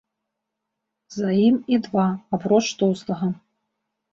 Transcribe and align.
За 1.17 1.29
ім 1.49 1.55
і 1.77 1.81
два, 1.89 2.07
апроч 2.39 2.63
тоўстага. 2.81 3.33